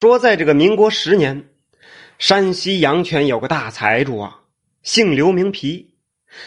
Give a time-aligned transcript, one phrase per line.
[0.00, 1.50] 说，在这个民国十年，
[2.18, 4.40] 山西阳泉有个大财主啊，
[4.82, 5.92] 姓刘名皮，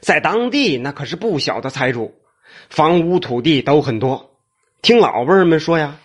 [0.00, 2.20] 在当地那可是不小的财主，
[2.68, 4.38] 房屋土地都很多。
[4.82, 5.98] 听老辈儿们说呀，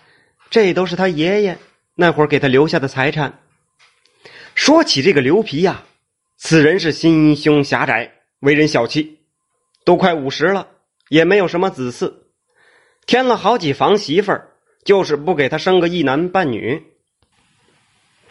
[0.51, 1.57] 这都是他爷爷
[1.95, 3.41] 那会儿给他留下的财产。
[4.55, 5.83] 说起这个刘皮呀，
[6.37, 9.19] 此人是心胸狭窄，为人小气，
[9.83, 10.69] 都快五十了，
[11.09, 12.13] 也没有什么子嗣，
[13.05, 14.51] 添了好几房媳妇儿，
[14.85, 16.92] 就是不给他生个一男半女。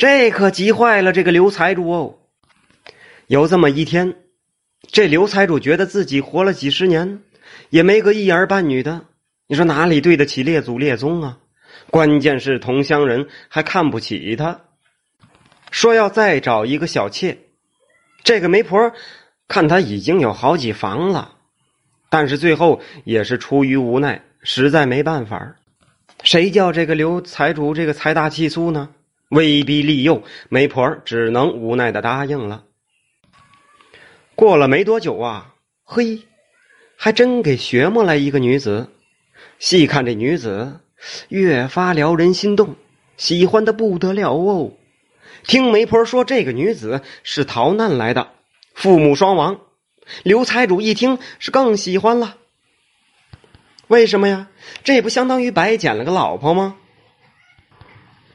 [0.02, 2.18] 这可急坏了这个刘财主哦。
[3.28, 4.16] 有这么一天，
[4.90, 7.20] 这刘财主觉得自己活了几十年，
[7.70, 9.02] 也没个一儿半女的，
[9.46, 11.38] 你说哪里对得起列祖列宗啊？
[11.88, 14.62] 关键是同乡人还看不起他。
[15.70, 17.38] 说要再找一个小妾，
[18.24, 18.92] 这个媒婆
[19.46, 21.34] 看他已经有好几房了，
[22.10, 25.54] 但是最后也是出于无奈，实在没办法。
[26.24, 28.88] 谁叫这个刘财主这个财大气粗呢？
[29.32, 32.64] 威逼利诱，媒婆只能无奈的答应了。
[34.34, 36.24] 过了没多久啊，嘿，
[36.96, 38.90] 还真给学摸来一个女子。
[39.58, 40.80] 细看这女子，
[41.30, 42.76] 越发撩人心动，
[43.16, 44.72] 喜欢的不得了哦。
[45.44, 48.32] 听媒婆说，这个女子是逃难来的，
[48.74, 49.60] 父母双亡。
[50.24, 52.36] 刘财主一听是更喜欢了。
[53.86, 54.48] 为什么呀？
[54.84, 56.76] 这不相当于白捡了个老婆吗？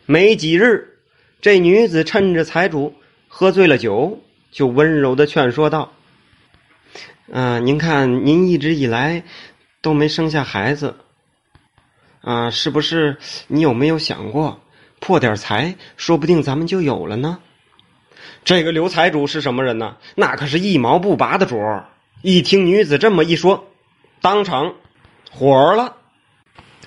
[0.10, 1.00] 没几日，
[1.42, 2.96] 这女子趁着财主
[3.28, 5.92] 喝醉了酒，就温柔的劝说道
[7.32, 9.26] ：“啊，您看，您一直以来
[9.82, 10.96] 都没生下孩子，
[12.22, 13.18] 啊，是不是？
[13.48, 14.62] 你有没有想过？”
[15.00, 17.40] 破点财，说不定咱们就有了呢。
[18.46, 19.98] 这个刘财主是什么人呢？
[20.16, 21.90] 那可是一毛不拔的主儿。
[22.22, 23.68] 一听女子这么一说，
[24.22, 24.74] 当场
[25.30, 25.98] 火了，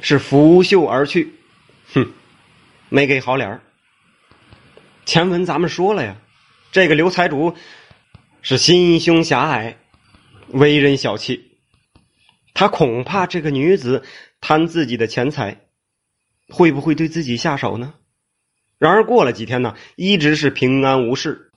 [0.00, 1.34] 是拂袖而去。
[1.92, 2.12] 哼，
[2.91, 3.62] 没给好脸儿。
[5.06, 6.16] 前文咱们说了呀，
[6.70, 7.55] 这个刘财主
[8.42, 9.78] 是心胸狭隘，
[10.48, 11.56] 为人小气，
[12.52, 14.05] 他恐怕这个女子
[14.40, 15.62] 贪自己的钱财，
[16.48, 17.95] 会不会对自己下手呢？
[18.78, 21.52] 然而过了几天呢，一直是平安无事，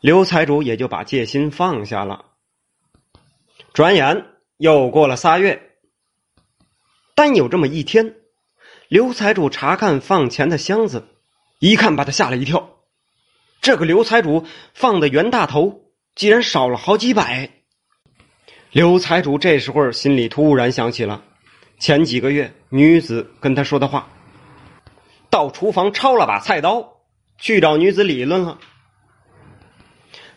[0.00, 2.26] 刘财主也就把戒心放下了。
[3.72, 4.26] 转眼
[4.56, 5.76] 又过了仨月，
[7.14, 8.14] 但有这么一天，
[8.88, 11.08] 刘财主查看放钱的箱子，
[11.58, 12.70] 一看把他吓了一跳。
[13.62, 15.80] 这个刘财主放的袁大头
[16.14, 17.50] 竟然少了好几百。
[18.70, 21.22] 刘财主这时候心里突然想起了
[21.78, 24.08] 前几个月女子跟他说的话。
[25.30, 26.92] 到厨房抄了把菜刀，
[27.38, 28.58] 去找女子理论了。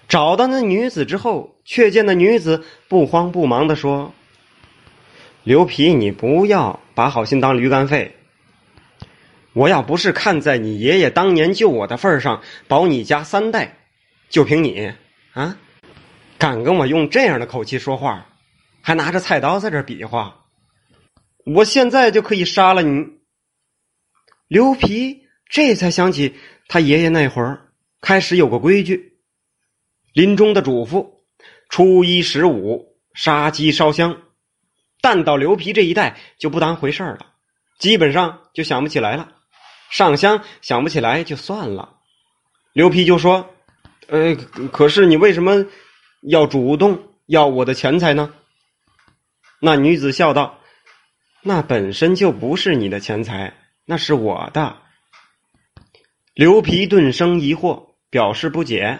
[0.07, 4.13] 找到那女子之后，却见那女子不慌不忙的说
[5.43, 8.16] ：“刘皮，你不要把好心当驴肝肺。
[9.57, 13.79] 我要不是看在你爷爷当年救我的份上，保你家三代，
[14.29, 14.93] 就凭你
[15.33, 15.57] 啊，
[16.37, 18.29] 敢跟我用这样的口气说话，
[18.83, 20.45] 还拿着菜刀在这比划，
[21.43, 23.07] 我现在就可以杀了你。”
[24.47, 26.35] 刘皮这才想起，
[26.67, 29.17] 他爷爷那会儿开始有个规矩，
[30.13, 31.23] 临终的嘱咐：
[31.67, 34.21] 初一十五杀鸡烧香。
[35.01, 37.33] 但到刘皮这一代就不当回事了，
[37.79, 39.33] 基本上就想不起来了。
[39.89, 41.97] 上香想不起来就算了。
[42.73, 43.49] 刘皮就说
[44.07, 44.35] ：“呃，
[44.71, 45.65] 可是你为什么
[46.21, 48.33] 要主动要我的钱财呢？”
[49.61, 50.59] 那女子笑道
[51.41, 53.53] ：“那本身就不是你的钱财。”
[53.89, 54.77] 那是我的。
[56.33, 58.99] 刘皮顿生疑惑，表示不解。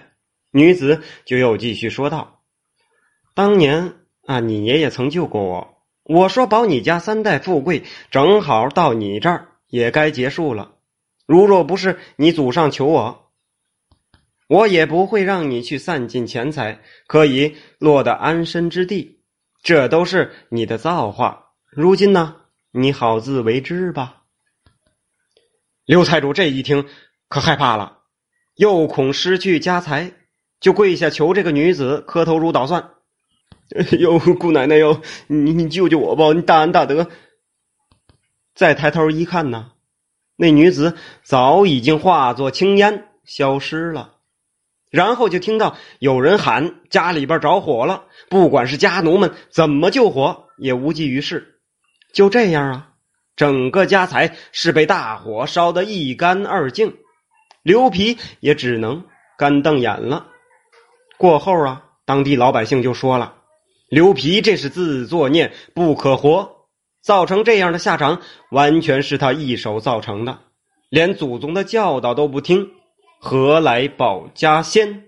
[0.52, 2.42] 女子就又继续说道
[3.36, 3.96] ：“当年
[4.26, 5.84] 啊，你爷爷曾救过我。
[6.04, 10.77] 我说保你家三代富贵，正好到你这儿也该结束了。
[11.28, 13.32] 如若不是你祖上求我，
[14.48, 19.22] 我也不会让你去散尽钱财，可以落得安身之地。
[19.62, 21.52] 这都是你的造化。
[21.70, 22.38] 如今呢，
[22.72, 24.24] 你好自为之吧。”
[25.84, 26.88] 刘财主这一听，
[27.28, 28.00] 可害怕了，
[28.56, 30.14] 又恐失去家财，
[30.62, 32.92] 就跪下求这个女子磕头如捣蒜
[34.00, 36.32] ：“哟，姑奶奶哟，你你救救我吧！
[36.32, 37.10] 你大恩大德。”
[38.56, 39.74] 再抬头一看呢，
[40.38, 44.14] 那女子早已经化作青烟消失了。
[44.90, 51.60] 然后就听到有人喊：“家里边着火了！”不管是家奴们怎么救火，也无济于事。
[52.14, 52.90] 就这样啊。
[53.36, 56.96] 整个家财是被大火烧得一干二净，
[57.62, 59.06] 刘皮也只能
[59.38, 60.26] 干瞪眼了。
[61.18, 63.36] 过后啊，当地老百姓就说了
[63.90, 66.57] ：“刘皮这是自作孽不可活，
[67.08, 68.20] 造成这样的下场
[68.52, 70.40] 完全是他一手造成的
[70.90, 72.72] 连祖宗的教导都不听
[73.18, 75.07] 何来保家仙？